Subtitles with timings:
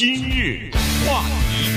[0.00, 0.70] 今日
[1.06, 1.68] 话题，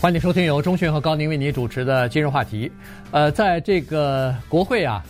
[0.00, 2.68] 欢迎收听由钟迅和高宁为你主持的今日话题。
[3.12, 5.00] 呃，在这个国会啊。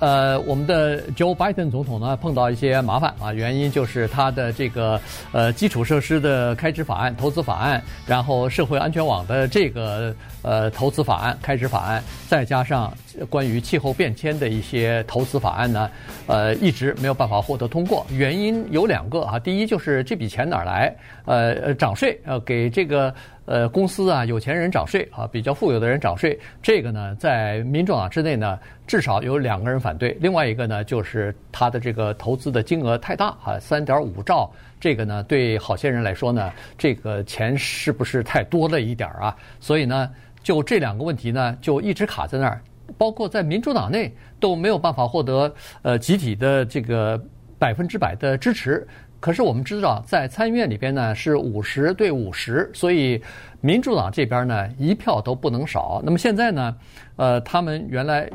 [0.00, 5.00] 呃，我们的 Joe Biden 总统呢碰到一些麻烦啊，原因就是他的这个
[5.32, 12.96] 呃基础设施的开支法案、投资法案，然后社会安全网的这个呃投资法案、开支法案，再加上
[13.26, 15.90] 关于气候变迁的一些投资法案呢，
[16.26, 18.06] 呃，一直没有办法获得通过。
[18.10, 20.94] 原因有两个啊，第一就是这笔钱哪儿来？
[21.24, 23.14] 呃，涨税，呃，给这个。
[23.50, 30.14] 呃，公司啊，有钱人涨税啊，比较富有的人涨税，这个呢，在民众党之内呢，至少有两个人反对。
[30.20, 39.34] 另外一个呢，就是他的这个投资的金额太大啊，三点五兆，这个呢，对好些人来说呢，这个钱是不是太多了一点啊？
[39.60, 40.10] 所以呢，
[40.42, 42.60] 就这两个问题呢，就一直卡在那儿，
[42.96, 45.52] 包括在民主党内都没有办法获得
[45.82, 47.20] 呃集体的这个
[47.58, 48.86] 百分之百的支持。
[49.20, 53.20] 可是我们知道，在参议院里边呢是五十对五十，所以
[53.60, 56.00] 民主党这边呢一票都不能少。
[56.04, 56.76] 那么现在呢，
[57.16, 58.30] 呃，他们原来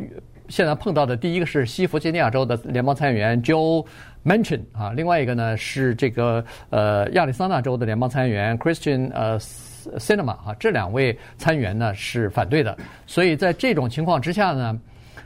[0.49, 3.85] 现在碰到的第一个是西弗吉尼亚州的联邦参议员 Joe
[4.25, 12.77] Manchin 啊，另外一个呢是这个呃亚利桑那州的联邦参议员 Christian 呃 Cinema 啊，这两位参议员呢是反对的。
[13.05, 14.79] 所以在这种情况之下呢，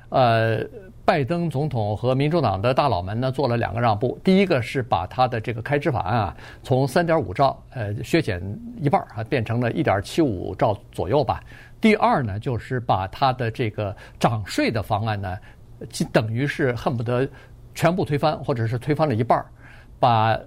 [0.10, 0.66] 呃。
[1.08, 8.42] 拜登总统和民主党的大佬们呢做了两个让步，第一个是把他的这个开支法案啊从三点五兆呃削减
[8.82, 11.42] 一半啊变成了一点七五兆左右吧。
[11.80, 15.38] 第二呢就是把他的这个涨税的方案呢，
[16.12, 17.26] 等于是恨不得
[17.78, 19.46] 全部推翻，或者是推翻了一半儿，
[20.00, 20.38] 把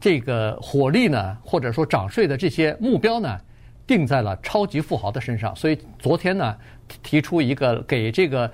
[0.00, 3.38] 这个火力呢或者说涨税的这些目标呢
[3.86, 5.54] 定在了超级富豪的身上。
[5.54, 6.56] 所以昨天呢
[7.02, 8.50] 提出一个给这个。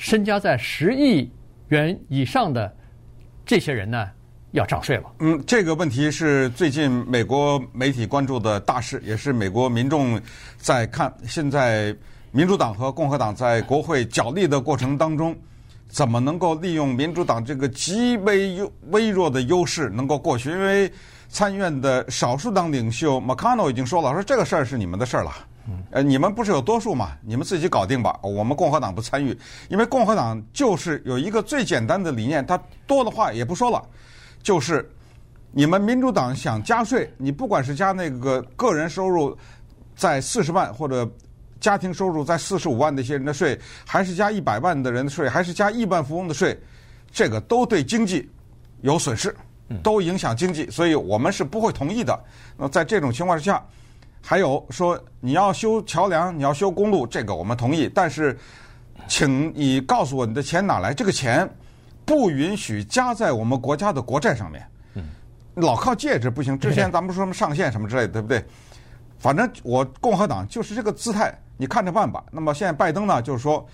[0.00, 1.28] 身家在十亿
[1.70, 2.72] 元以上的
[3.44, 4.08] 这些人呢，
[4.52, 5.02] 要涨税了。
[5.18, 10.20] 嗯，这个问题是最近美国媒体关注的大事，也是美国民众
[10.56, 11.12] 在看。
[11.24, 11.92] 现在
[12.30, 15.36] 民主党和共和党在国会角力的过程当中，
[15.88, 18.60] 怎么能够利用民主党这个极为
[18.90, 20.50] 微弱的优势能够过去？
[20.50, 20.92] 因为
[21.28, 25.32] 参议院的少数党领袖 McConnell 已经说了，说这个事儿是你们的事儿了。
[25.90, 27.12] 呃，你们不是有多数嘛？
[27.22, 28.18] 你们自己搞定吧。
[28.22, 29.38] 我们共和党不参与，
[29.68, 33.82] 因为共和党就是有一个最简单的理念，他多的话也不说了，
[34.42, 34.90] 就是
[35.52, 39.36] 你们民主党想加税，你不管是加那个个人收入
[39.94, 41.06] 在四十万或者
[41.60, 46.58] 家庭收入在四十五万的一些人的税，还是加一百万的人的税，还是加亿万富翁的税，
[47.10, 48.30] 这个都对经济
[48.80, 49.34] 有损失，
[49.82, 52.18] 都影响经济，所以我们是不会同意的。
[52.56, 53.62] 那在这种情况之下。
[54.20, 57.88] 还有说你要修桥梁，你要修公路，这个我们同意。
[57.94, 58.36] 但是，
[59.06, 60.92] 请你告诉我你的钱哪来？
[60.92, 61.48] 这个钱
[62.04, 64.66] 不允许加在我们国家的国债上面。
[65.54, 66.58] 老靠借着不行。
[66.58, 68.44] 之前咱们说什么上限什么之类的，对不对？
[69.18, 72.24] 反正我共和党就是这个姿态，你看着办吧。
[72.30, 73.66] 那么现在拜登呢，就是说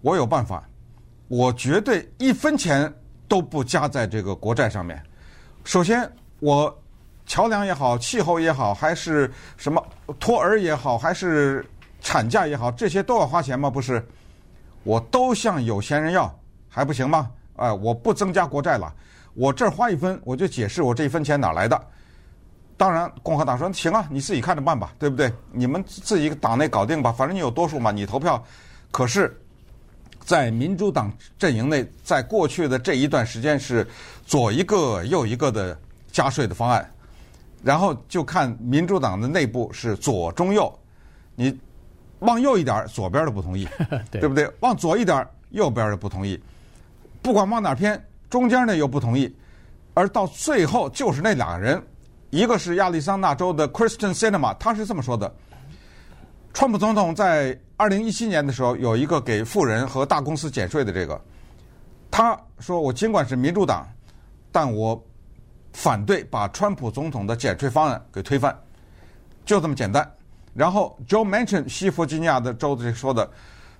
[0.00, 0.62] 我有办法，
[1.28, 2.92] 我绝对一分钱
[3.28, 5.02] 都不加在这个国债上面。
[5.64, 6.76] 首先我。
[7.26, 9.80] 桥梁也好，气候也好，还是什么
[10.18, 11.64] 托儿也好，还是
[12.00, 13.70] 产假也好，这些都要花钱吗？
[13.70, 14.04] 不是，
[14.82, 16.36] 我都向有钱人要，
[16.68, 17.30] 还不行吗？
[17.54, 18.92] 哎，我不增加国债了，
[19.34, 21.80] 我这儿花一分，我就解释我这一分钱哪来的。
[22.80, 25.30] 当然，共和党说行啊，你自己看着办吧，对不对？
[25.52, 28.42] 你们自己党内搞定吧，反正你有多数嘛，你投票。
[28.90, 29.38] 可是，
[30.20, 33.86] 在民主党阵营内，在过去的这一段时间是
[34.24, 35.78] 左一个右一个的
[36.10, 36.90] 加税的方案。
[37.62, 40.72] 然后就看民主党的内部是左中右，
[41.34, 41.54] 你
[42.20, 43.68] 往右一点，左边的不同意，
[44.10, 44.50] 对，不对？
[44.60, 46.42] 往左一点，右边的不同意，
[47.20, 49.30] 不管往哪偏，中间的又不同意，
[49.92, 51.82] 而到最后就是那两个人，
[52.30, 55.32] 一个是亚利桑那州的 Christian Cinema，他是这么说的：
[56.54, 61.20] 川普总统在二零一七年的时候有一个给富人和大公司减税的这个，
[62.10, 63.86] 他说我尽管是民主党，
[64.50, 65.00] 但我。
[65.72, 68.52] 反对把川普总统的减税方案给推翻，
[69.44, 70.04] 就这么简单。
[70.52, 73.30] 然后 Joe Manchin 西弗吉尼亚的州的说的，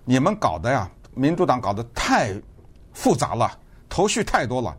[0.04, 2.32] 你们搞的呀，民主党搞得太
[2.92, 3.50] 复杂了，
[3.88, 4.72] 头绪太多了。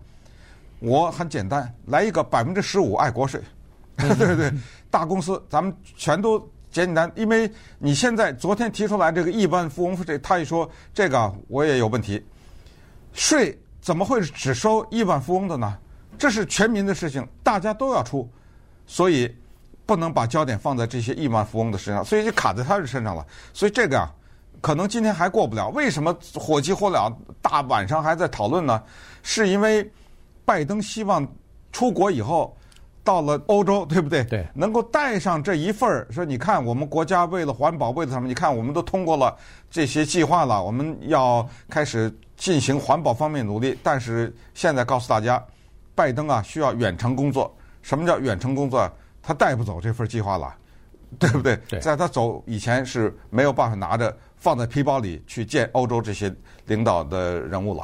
[0.80, 3.42] 我很简单，来一个百分之十五爱国税，
[4.18, 4.54] 对对，
[4.90, 6.40] 大公司咱们全都
[6.72, 7.12] 简简单。
[7.16, 12.24] 因为你现在昨天提出来这个亿万富翁税，他一说这个我也有问题，
[13.14, 15.78] 税怎么会只收亿万富翁的呢？
[16.18, 18.30] 这是全民的事情，大家都要出，
[18.86, 19.34] 所以
[19.86, 23.26] 不能把焦点放在这些亿万富翁的身上，所以就卡在他的身上了。
[23.54, 24.14] 所以这个啊，
[24.62, 25.70] 可能今天还过不了。
[25.70, 27.12] 为什么火急火燎
[27.42, 28.84] 大晚上还在讨论呢？
[29.24, 29.90] 是因为
[30.46, 31.28] 拜登希望
[31.72, 32.56] 出国以后，
[33.04, 34.24] 到了欧洲，对不对？
[34.26, 38.28] 对，能够带上这一份儿，说你看，我们国家为了环保，为了什么？
[38.28, 39.36] 你看，我们都通过了
[39.70, 43.78] 这些计划了，我们要开始进行环保方面努力。
[43.82, 45.44] 但是现在告诉大家，
[45.96, 47.54] 拜登啊，需要远程工作。
[47.82, 48.90] 什么叫远程工作？
[49.24, 50.54] 他带不走这份计划了，
[51.18, 51.58] 对不对？
[51.68, 56.34] 对，在他走以前是没有办法拿着放在皮包里去见欧洲这些
[56.66, 57.84] 领导的人物了。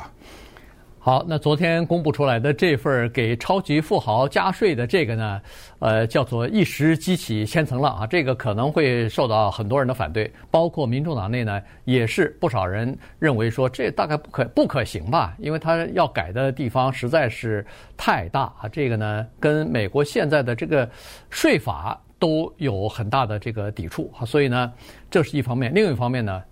[1.08, 5.42] 好，那昨天公布出来的这份给超级富豪加税的这个呢，
[5.80, 17.66] 呃，叫做一石激起千层浪啊，这个可能会受到很多人的反对，包括民主党内呢，也是不少人认为说这大概不可不可行吧，因为他要改的地方实在是
[17.96, 20.90] 太大啊，这个呢跟美国现在的这个
[21.30, 24.74] 税法都有很大的这个抵触啊，所以呢，
[25.10, 26.44] 这是一方面，另一方面呢。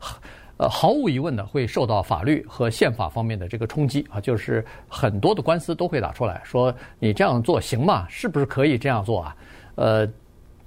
[0.57, 8.07] 呃，毫无疑问的会受到法律和宪法方面的这个冲击啊，就是很多的官司都会打出来说，你这样做行吗？
[8.09, 9.35] 是不是可以这样做啊？
[9.75, 10.07] 呃，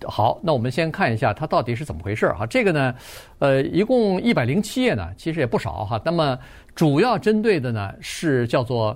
[0.04, 2.44] 好，那我们先看一下它到底是怎么回事啊？
[2.44, 2.94] 这个呢，
[3.38, 5.98] 呃，一共一百零七页呢，其实也不少哈。
[6.04, 6.38] 那么
[6.74, 8.94] 主要针对的呢是叫做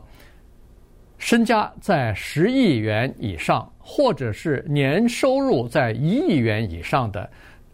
[1.17, 7.27] 身家在十亿元以上，或者是年收入在一亿元以上的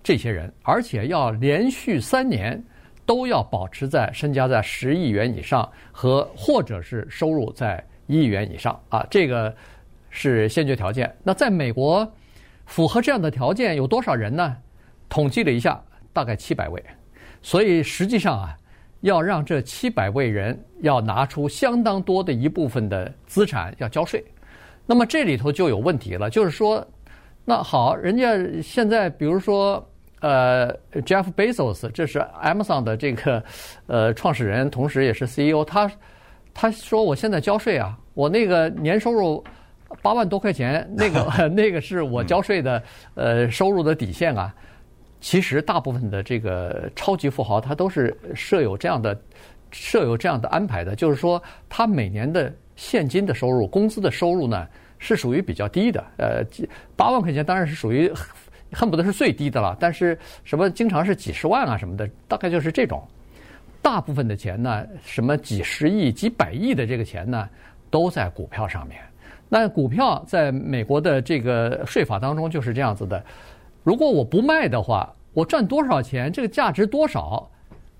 [0.04, 2.62] 这些人，而且要连续三年。
[3.08, 9.54] 都要保持在身家在十亿元以上和或者是收入在一亿元以上啊，这个
[10.10, 11.10] 是先决条件。
[11.22, 12.06] 那在美国，
[12.66, 14.54] 符合这样的条件有多少人呢？
[15.08, 15.82] 统计了一下，
[16.12, 16.84] 大概七百位。
[17.40, 18.54] 所以实际上啊，
[19.00, 24.22] 要让这七百位人要拿出相当多的一部分的资产要交税。
[24.84, 26.86] 那么这里头就有问题了，就是说，
[27.46, 29.82] 那好，人家现在比如说。
[30.20, 30.74] 呃
[31.04, 33.42] ，Jeff Bezos，这是 Amazon 的这个
[33.86, 35.64] 呃创始人，同时也是 CEO。
[35.64, 35.88] 他
[36.52, 39.44] 他说：“我现在交税啊，我那个年收入
[40.02, 42.82] 八万多块钱，那个 那个是我交税的
[43.14, 44.52] 呃收入的底线啊。”
[45.20, 49.16] 其实大部分的这个超级富豪，他都是设有这样的
[49.70, 54.66] 设有这样的安排的，就是说他每年的现金的收入、工资的收入呢
[54.98, 56.04] 是属于比较低的。
[56.16, 56.42] 呃，
[56.96, 58.12] 八万块钱当然是属于。
[58.72, 63.02] 恨不得是最低的了，但是什么经常是几十万啊什么的，大概就是这种。
[63.80, 67.48] 大部分的钱呢，什么几十亿、几百亿的这个钱呢，
[67.90, 69.00] 都在股票上面。
[69.48, 73.24] 那股票在美国的这个税法当中就是这样子的。
[73.84, 77.48] 如果我不卖的话，我赚多少钱，这个价值多少，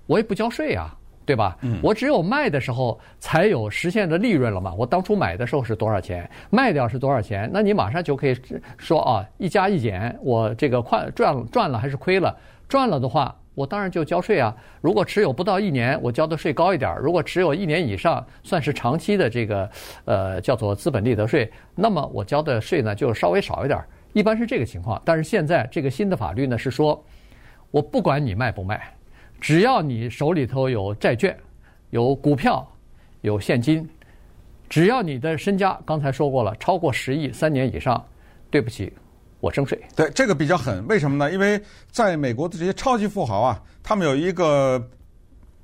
[0.05, 0.95] 我也不交税啊。
[1.29, 1.55] 对吧？
[1.83, 4.73] 我只有卖的时候才有实现的利润了嘛。
[4.73, 8.35] 我当初买的时候是多少钱，卖掉是多少钱，那你马上就可以
[8.79, 12.35] 说啊，一加一减，我这个快赚赚了还是亏了？
[12.67, 14.51] 赚了的话，我当然就交税啊。
[14.81, 19.69] 如果持有不到一年，我交的税高一点；如果持有一年以上，算是长期的这个
[20.05, 23.79] 呃叫做资本利得税，那么我交的税呢就稍微少一点。
[24.13, 24.99] 一般是这个情况。
[25.05, 26.99] 但是现在这个新的法律呢是说，
[27.69, 28.81] 我不管你卖不卖。
[29.39, 31.37] 只要你手里头有债券、
[31.91, 32.67] 有股票、
[33.21, 33.87] 有现金，
[34.69, 38.03] 只要你的身家刚才说过了超过十亿三年以上，
[38.49, 38.91] 对不起，
[39.39, 39.81] 我征税。
[39.95, 41.31] 对，这个比较狠，为什么呢？
[41.31, 44.81] 因为在美国的这些超级富豪啊，他们有一个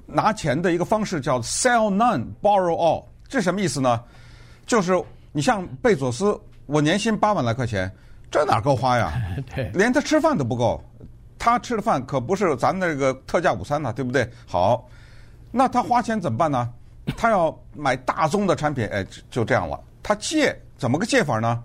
[0.06, 4.02] 拿钱的一个方式叫 sell none, borrow all，这什么意思呢？
[4.66, 4.94] 就是
[5.32, 7.92] 你像贝佐斯，我年薪八万来块钱，
[8.32, 9.14] 这哪够花呀？
[9.54, 10.82] 对，连他吃饭都不够。
[11.38, 14.30] 他吃的饭可不是咱那个特价午餐呢，对不对？
[14.48, 14.88] 好，
[15.52, 16.70] 那他花钱怎么办呢？
[17.18, 19.80] 他要买大宗的产品，哎，就这样了。
[20.02, 21.62] 他借怎么个借法呢？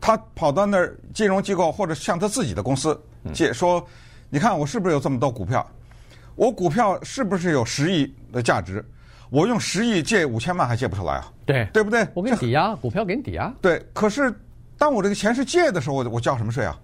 [0.00, 3.00] 他跑到那儿金融机构或者向他自己的公司
[3.32, 3.84] 借，说
[4.28, 5.66] ：“你看我是不是有这么多股票？
[6.34, 8.84] 我股票是不是有十亿的价值？
[9.30, 11.32] 我用十亿借五千万还借不出来啊？
[11.46, 12.06] 对，对不对？
[12.12, 13.52] 我给你抵押，股票给你抵押。
[13.62, 14.32] 对，可是
[14.76, 16.78] 当我这个钱是借的时候，我我交什么税啊？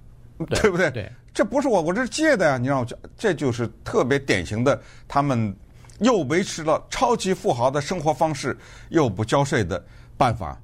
[0.46, 0.90] 对， 不对？
[0.90, 1.12] 对。
[1.32, 2.58] 这不是我，我这是借的呀！
[2.58, 5.54] 你让我交，这就是特别典型的，他们
[6.00, 8.56] 又维持了超级富豪的生活方式，
[8.88, 9.82] 又不交税的
[10.16, 10.58] 办法。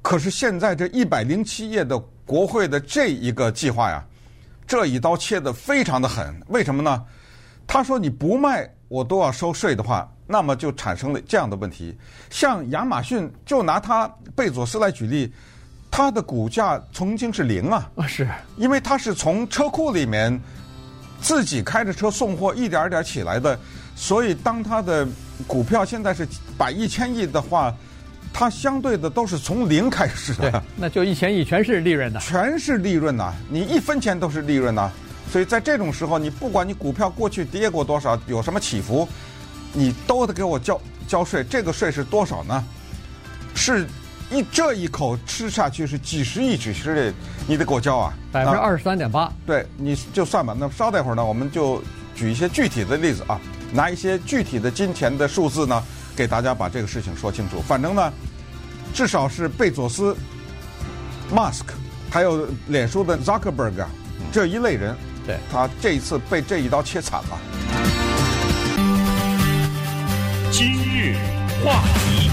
[0.00, 4.02] 可是现在这一百零七页的国会的这一个计划呀，
[4.66, 6.34] 这一刀切得非常的狠。
[6.48, 7.04] 为什么呢？
[7.66, 11.96] 他说你不卖我都要收税的话，那么就产生了这样的问题。
[12.30, 15.30] 像亚马逊，就拿他贝佐斯来举例。
[15.90, 20.40] 它的股价曾经是零啊，啊是因为它是从车库里面
[21.20, 23.58] 自己开着车送货，一点点起来的。
[23.96, 25.06] 所以当它的
[25.46, 27.74] 股票现在是百一、千亿的话，
[28.32, 30.50] 它相对的都是从零开始的。
[30.50, 33.34] 对，那就一千亿全是利润的，全是利润呐！
[33.50, 34.90] 你一分钱都是利润呐！
[35.30, 39.06] 所以在这种时候，你不管你股票过去跌过多少，有什么起伏，
[39.72, 41.44] 你都得给我交交税。
[41.44, 42.64] 这个税是多少呢？
[43.54, 43.86] 是。
[44.30, 47.12] 一这一口吃下去是几十亿、几十亿，
[47.48, 48.12] 你得给我交啊！
[48.30, 49.30] 百分之二十三点八。
[49.44, 50.54] 对，你就算吧。
[50.56, 51.82] 那稍待会儿呢，我们就
[52.14, 53.40] 举一些具体的例子啊，
[53.72, 55.82] 拿一些具体的金钱的数字呢，
[56.14, 57.60] 给大家把这个事情说清楚。
[57.60, 58.12] 反正呢，
[58.94, 60.16] 至少是贝佐斯、
[61.34, 61.74] 马斯克，
[62.08, 63.84] 还有脸书的扎克伯格
[64.30, 64.94] 这一类人，
[65.26, 67.38] 对，他这一次被这一刀切惨了。
[70.52, 71.16] 今日
[71.64, 72.30] 话题。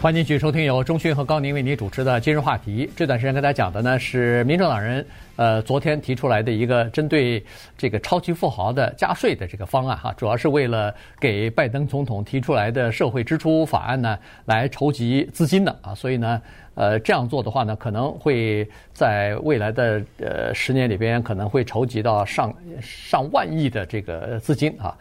[0.00, 2.88] 欢迎继续收听由钟迅和高宁为您主持的今日话题。
[2.94, 7.44] 这段时间跟大家讲的呢是民主党人呃昨天提出来的一个针对
[7.76, 16.40] 这个超级富豪的加税的这个方案哈，主要是为了给拜登总统提出来的社会支出法案呢来筹集资金的啊，所以呢
[16.76, 24.96] 呃这样做的话呢可能会在未来的呃十年里边可能会筹集到上上万亿的这个资金啊。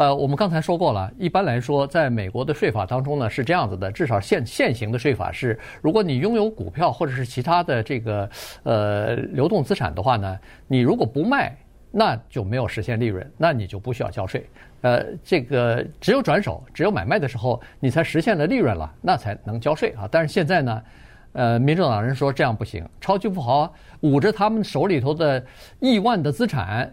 [0.00, 8.30] 呃，我们刚才说过了，一般来说，在美国的税法当中呢是这样子的，至少现现行的税法是，如果你拥有股票或者是其他的这个
[8.62, 11.54] 呃流动资产的话呢，你如果不卖，
[11.90, 14.48] 那就没有实现利润，那你就不需要交税。
[14.80, 20.08] 呃，这个只有转手，只有买卖的时候，你才实现了利润了，那才能交税啊。
[20.10, 20.82] 但是现在呢，
[21.34, 25.44] 呃，民主党人说这样不行，超级富豪捂着他们手里头的
[25.78, 26.90] 亿万的资产。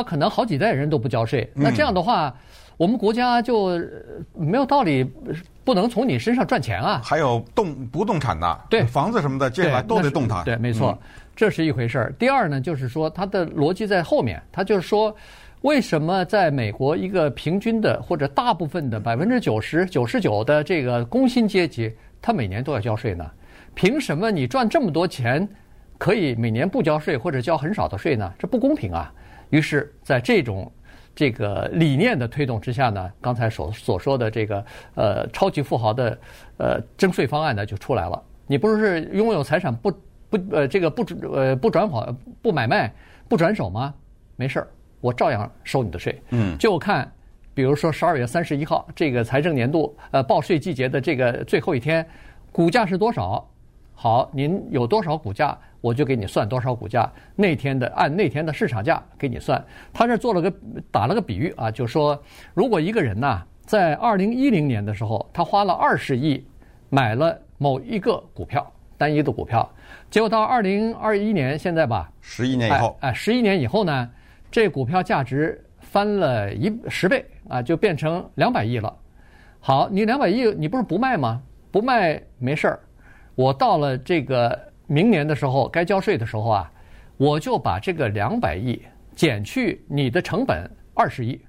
[0.00, 2.34] 他可能好几代人都不交税，那这样的话，
[2.78, 3.78] 我们国家就
[4.34, 5.04] 没有道理
[5.62, 7.02] 不能从你身上赚钱啊。
[7.04, 10.42] 还有动不动产的，对房子什么的，接下来都得动它。
[10.42, 10.98] 对，没错，
[11.36, 12.14] 这是一回事儿。
[12.18, 15.14] 第二呢，就是说它的逻辑在后面，它就是说，
[15.60, 23.30] 为什么在美国一个平均的或者大部分的百分之九十九十九的这个工薪阶级，他每年都要交税呢？
[23.74, 25.46] 凭什么你赚这么多钱，
[25.98, 28.32] 可以每年不交税或者交很少的税呢？
[28.38, 29.12] 这不公平啊！
[29.50, 30.70] 于是，在这种
[31.14, 34.64] 这个理念的推动之下呢，刚才所所说的这个
[34.94, 36.18] 呃超级富豪的
[36.56, 38.22] 呃征税方案呢就出来了。
[38.46, 39.92] 你不是拥有财产不
[40.30, 42.92] 不呃这个不呃不转跑不买卖
[43.28, 43.92] 不转手吗？
[44.36, 44.68] 没事儿，
[45.00, 46.22] 我照样收你的税。
[46.30, 47.10] 嗯，就看
[47.52, 52.06] 比如说十二月三十一号这个财政年度呃报税季节的这个最后一天，
[52.52, 53.46] 股价是多少？
[53.94, 55.58] 好，您有多少股价？
[55.80, 59.64] 我就给你算多少股价，那天的按那天的市场价给你算。
[59.92, 60.52] 他这做了个
[60.90, 62.22] 打了个比喻啊，就说
[62.52, 66.44] 如果一个人呐，在二零一零年的时候，他花了二十亿
[66.90, 69.66] 买了某一个股票，单一的股票，
[70.10, 74.10] 结果到二零二一年现在吧，十一年以后，哎，十一年以后呢，
[74.50, 78.94] 这股票价值翻了一十倍啊，就变成两百亿了。
[79.60, 81.40] 好，你两百亿，你不是不卖吗？
[81.70, 82.80] 不卖没事儿，
[83.34, 84.69] 我到了这个。
[84.90, 86.72] 明年的时候该交税的时候啊，
[87.16, 88.82] 我就把这个两百亿
[89.14, 91.40] 减去你的成本二十亿，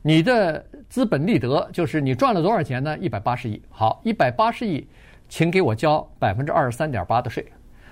[0.00, 2.96] 你的资本利得就是你赚了多少钱呢？
[2.98, 3.60] 一百八十亿。
[3.68, 4.86] 好，一百八十亿，
[5.28, 7.44] 请给我交百分之二十三点八的税。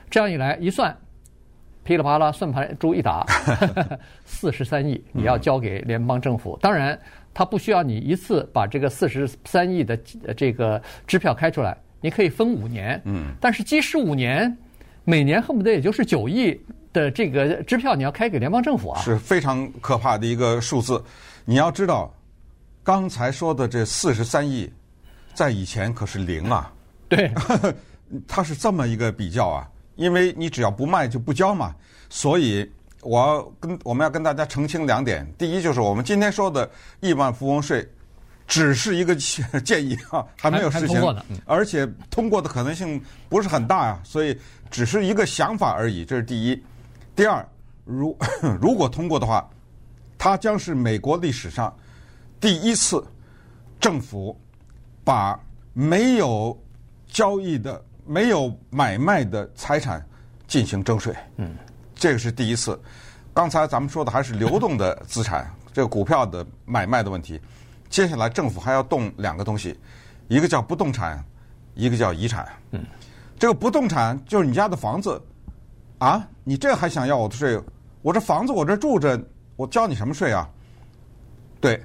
[0.09, 0.97] 这样一来一算，
[1.83, 3.27] 噼里啪啦算盘珠一打，
[4.25, 6.57] 四十三亿你要交给联邦政府。
[6.63, 6.97] 当然，
[7.35, 9.97] 他不需要你一次把这个四十三亿的
[10.37, 13.03] 这个支票开出来，你可以分五年。
[13.05, 14.57] 嗯，但是即使五年。
[15.05, 16.59] 每年恨不得也就是九亿
[16.93, 21.03] 的这个支票，你要开给联邦政府啊，是非常可怕的一个数字。
[21.45, 22.13] 你要知道，
[22.83, 24.71] 刚才说的这四十三亿，
[25.35, 26.73] 在以前可是零啊。
[27.09, 27.33] 对，
[28.29, 31.75] 它是这么一个比较啊，因为你只要不卖就不交嘛。
[32.09, 37.87] 所以我要跟我们要跟大家澄清两点：第一，就是我们今天说的亿万富翁税。
[38.45, 41.17] 只是一个建议啊，还没有实行，
[41.47, 44.37] 而且通过的可能性不是很大呀，所以
[44.73, 46.05] 只是一个想法而已。
[46.05, 46.61] 这是第一。
[47.15, 47.47] 第二，
[47.85, 48.19] 如
[48.61, 49.49] 如果通过的话，
[50.19, 51.73] 它将是美国历史上
[52.41, 53.07] 第一次
[53.79, 54.37] 政府
[55.05, 55.39] 把
[55.73, 56.59] 没有
[57.07, 60.05] 交易的、没有买卖的财产
[60.49, 61.15] 进行征税。
[61.37, 61.55] 嗯，
[61.95, 62.81] 这个是第一次。
[63.35, 67.41] 刚才咱们说的还是流动的资产，这个股票的买卖的问题。
[67.91, 69.79] 接下来政府还要动两个东西，
[70.29, 71.23] 一个叫不动产，
[71.75, 72.49] 一个叫遗产。
[72.71, 72.85] 嗯，
[73.43, 75.21] 这个不动产就是你家的房子，
[75.99, 77.61] 啊，你这还想要我的税？
[78.01, 79.21] 我这房子我这住着，
[79.57, 80.49] 我交你什么税啊？
[81.61, 81.83] 对，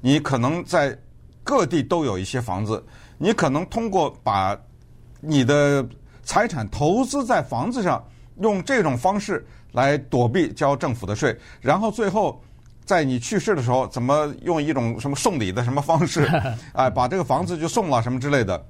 [0.00, 0.96] 你可能在
[1.42, 2.80] 各地都有一些房子，
[3.18, 4.56] 你可能通过把
[5.20, 5.84] 你的
[6.22, 8.00] 财产投资在房子上，
[8.36, 12.40] 用这种方式来躲避交政府的税，然后最后。
[12.86, 16.28] 在你去世的时候，怎么用一种什么送礼的什么方式，
[16.74, 18.64] 哎，把这个房子就送了什么之类的。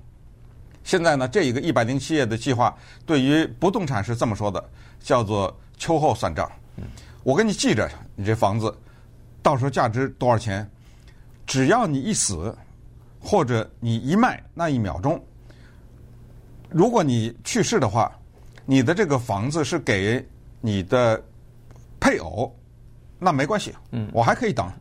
[0.84, 4.62] 现在呢，这一个一百零七页的计划对于不动产是这么说的，
[5.00, 6.50] 叫做秋后算账。
[7.22, 8.74] 我给你记着，你这房子
[9.42, 10.68] 到时候价值多少钱，
[11.46, 12.56] 只要你一死
[13.20, 15.22] 或者你一卖那一秒钟，
[16.70, 18.10] 如果你去世的话，
[18.64, 20.26] 你的这个房子是给
[20.62, 21.22] 你的
[22.00, 22.56] 配偶，
[23.18, 24.72] 那没关系，嗯，我还可以等。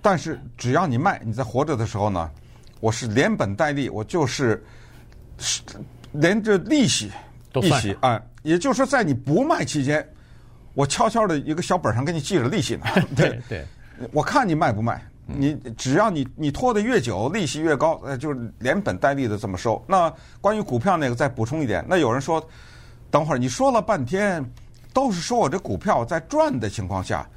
[0.00, 2.30] 但是只要你卖，你在活着的时候呢，
[2.80, 4.64] 我是连本带利，我就是是
[6.12, 7.10] 连着利息
[7.54, 10.06] 一起啊、呃，也就是说，在你不卖期间，
[10.74, 12.86] 我悄悄的一个小本上给你记着利息呢。
[13.16, 13.66] 对 对，
[13.98, 19.82] 对我看你卖不卖，你只要你你拖得越久，利息越高，呃，就是连本带利的这么收。
[19.86, 22.42] 那关于股票那个，再补充一点，那有人说，
[23.10, 24.44] 等会儿你说了半天，
[24.92, 27.28] 都是说我这股票在赚的情况下。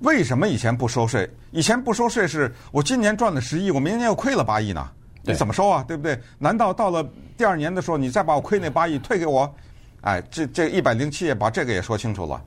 [0.00, 1.30] 为什么以前不收税？
[1.52, 4.90] 以前不收税是我今年赚了十亿，我明年又亏了八亿呢？
[5.24, 5.84] 你怎么收啊？
[5.88, 6.18] 对不对？
[6.38, 9.52] 难道到了第二年的时候，你再把我亏那八亿退给我？
[10.02, 12.42] 哎，这这一百零七页把这个也说清楚了。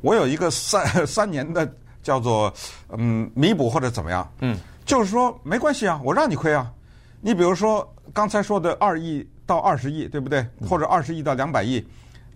[0.00, 1.70] 我有一个三 三年的
[2.02, 2.52] 叫做
[2.96, 4.26] 嗯弥补或者怎么样？
[4.40, 6.72] 嗯，就是说没关系啊，我让你亏啊。
[7.20, 10.42] 你比如说刚才说的二亿到二十亿，对不对？
[10.66, 11.86] 或者二十亿到两百亿，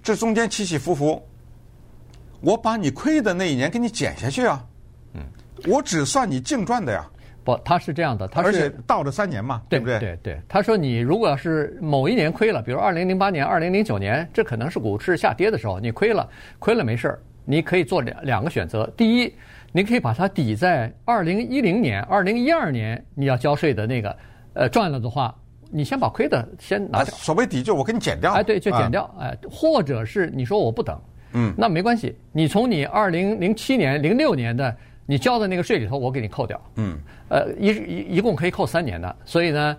[0.03, 1.27] 这中间起起伏伏。
[2.43, 4.63] 我把你亏的那一年给你减下去啊，
[5.15, 5.23] 嗯，
[5.67, 7.09] 我只算你净赚的呀。
[7.45, 9.99] 不，他是这样的，他是而且倒着三年嘛，对不对？
[9.99, 10.41] 对对。
[10.49, 18.91] 他说你如果要是某一年亏了，比如二零零八年、二零零九年，这可能是股市下跌的时候，你亏了，亏了没事儿，你可以做两两个选择。
[18.97, 19.35] 第一，
[19.73, 24.17] 你可以把它抵在二零一零年、二零一二年你要交税的那个，
[24.55, 25.35] 呃，赚了的话，
[25.71, 27.15] 你先把亏的先拿掉。
[27.15, 28.33] 所谓抵就我给你减掉。
[28.33, 29.15] 哎，对，就减掉。
[29.21, 30.99] 哎，或者是你说我不等。
[31.37, 34.75] 嗯，那没关系，你从你二零零七年、零六年的
[35.07, 36.61] 你交的那个税里头，我给你扣掉。
[36.77, 39.77] 嗯，呃，一一一共可以扣三年的，所以呢，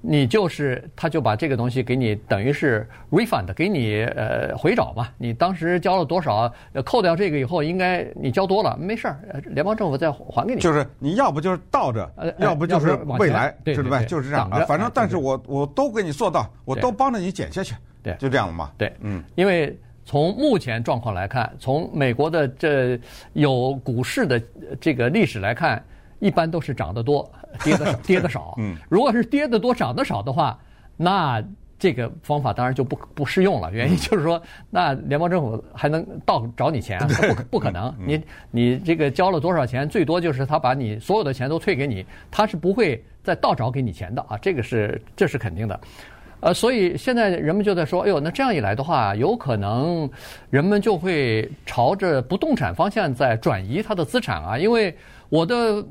[0.00, 5.08] 你就是他就把这个东西给你等于是 refund，给你呃回找嘛。
[5.18, 6.52] 你当时交了多少，
[6.84, 10.60] 扣掉这个以后，应该你交多了，没事儿，联邦政府再还给你。
[10.60, 12.08] 就是你要不就是倒着，
[12.38, 14.02] 要不就是未来，知道吧？
[14.04, 14.60] 就是这样啊。
[14.60, 17.74] 反正，但是我我都给你做到，我都帮着你减下去。
[18.00, 18.70] 对，就这样了嘛。
[18.78, 19.76] 对，嗯，因为。
[20.08, 22.98] 从目前状况来看，从美国的这
[23.34, 24.42] 有股市的
[24.80, 25.84] 这个历史来看，
[26.18, 27.30] 一般都是涨得多，
[27.62, 28.54] 跌得少，跌得少。
[28.56, 30.58] 嗯，如果是跌得多，涨得少的话，
[30.96, 31.44] 那
[31.78, 33.70] 这个方法当然就不不适用了。
[33.70, 36.98] 原因就是说，那联邦政府还能倒找你钱？
[37.36, 37.94] 不不可能。
[37.98, 44.38] 你你这个交了多少钱，最多就是他把你所有的钱都退给你，他是不会再倒找给你钱的啊。
[44.38, 45.78] 这个是这是肯定的。
[46.40, 50.08] 呃，所以现在人们就在说，哎呦，那这样一来的话，有可能
[50.50, 54.96] 人们就会朝着不动产方向在转移他的资产啊，因为
[55.28, 55.84] 我的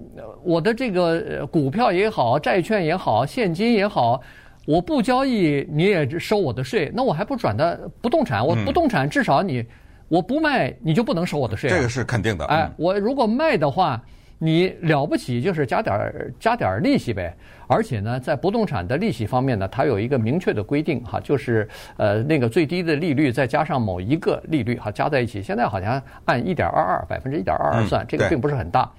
[0.43, 4.21] 我的这个股票也好，债券也好，现金也好，
[4.65, 8.45] 我不交易你也收我的税，那我还不转的不动产？
[8.45, 9.65] 我不动产至少你
[10.07, 11.69] 我不卖，你就不能收我的税。
[11.69, 12.45] 这个是肯定的。
[12.45, 14.01] 哎，我如果卖的话。
[14.39, 28.91] 你了不起就是加点儿加点儿利息呗，而且呢，在不动产的利息方面呢，它有一个明确的规定哈，就是呃那个最低的利率再加上某一个利率哈，加在一起，现在好像按一点二二百分之一点二二算，这个并不是很大，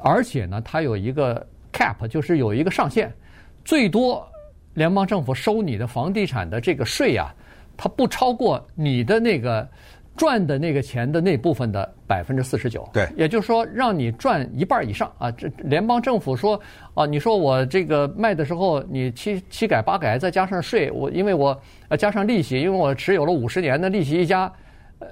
[0.00, 3.12] 而且呢，它有一个 cap，就是有一个上限，
[3.64, 4.24] 最多
[4.74, 7.34] 联邦政府收你的房地产的这个税呀，
[7.76, 9.68] 它不超过你的那个。
[10.16, 15.30] 赚的那个钱的那部分的百分之四十九，对，也就是说让你赚一半以上啊！
[15.30, 16.60] 这联邦政府说
[16.94, 24.50] 啊，你说我这个卖的时候你七七改八改，再加上税，我因为我呃加上利息，因为我持有了五十年的利息一加，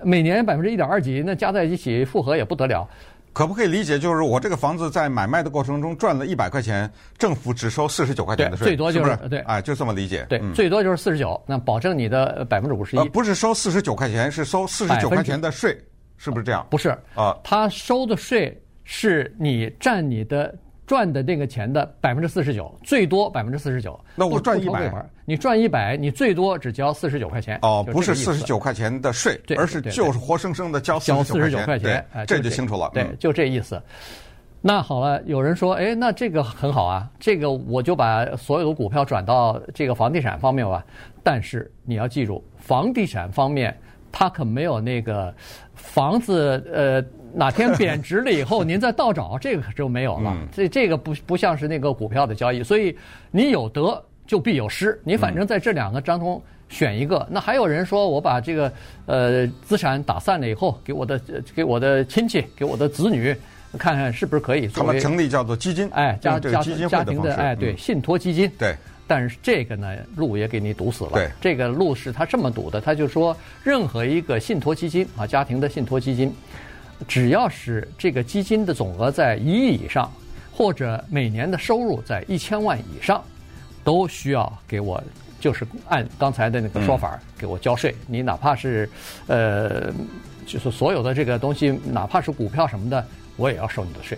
[0.02, 2.88] 每年百分之一点二几，那加在一起复合也不得了。
[3.34, 9.14] 可不可以理解，就是我这个房子在买卖的过程中赚了一百块钱，政府只收四十九块钱的税，最多就是？
[9.28, 10.24] 对，哎，就这么理解。
[10.28, 13.08] 对，嗯、最多就是四十九，那保证你的百分之五十一。
[13.08, 15.76] 不是收四十九块钱，是收四十九块钱的税，
[16.16, 16.64] 是不是这样？
[16.70, 20.54] 不是啊，他收的税是你占你的。
[20.86, 23.98] 赚的那个钱的百分之四十九，最多百分之四十九。
[24.14, 24.92] 那我赚一百，
[25.24, 27.58] 你赚一百，你最多只交四十九块钱。
[27.62, 32.04] 哦，不是四十九块钱的税，而是就是活生生的交四十九块钱。
[32.12, 32.90] 哎，这就清楚了。
[32.92, 33.80] 对，就这意思。
[34.60, 40.84] 那好了，有人说，哎，那这个很好啊，这个我就把所有的股票转到这个房地产方面吧。
[41.22, 43.74] 但是你要记住，房地产方面
[44.12, 45.34] 它可没有那个
[45.74, 47.02] 房子呃。
[47.34, 50.36] 哪天贬值了以后，您再倒找，这个就没有了。
[50.52, 52.96] 这这个不不像是那个股票的交易，所以
[53.32, 54.98] 你有得就必有失。
[55.02, 57.26] 你反正在这两个当中选一个。
[57.30, 58.72] 那还有人说我把这个
[59.06, 61.20] 呃资产打散了以后，给我的
[61.54, 63.34] 给我的亲戚，给我的子女，
[63.76, 64.68] 看看是不是可以。
[64.68, 68.48] 他们成立叫做基金，哎，家家家庭的哎，对，嗯、信托基金。
[68.58, 68.74] 对。
[69.06, 71.10] 但是这个呢，路也给你堵死了。
[71.14, 71.28] 对。
[71.40, 76.32] 这个路是他这么堵的，他就说任何一个信托基金啊，家庭的信托基金。
[77.06, 80.12] 只要是这个基金的总额在一亿以上，
[80.52, 83.22] 或者每年的收入在一千万以上，
[83.82, 85.02] 都需要给我
[85.40, 87.94] 就是按刚才的那个说法给我交税。
[88.06, 88.88] 你哪怕是
[89.26, 89.92] 呃，
[90.46, 94.16] 就是所有的这个东西，哪怕是股票什么的，我也要收你的税。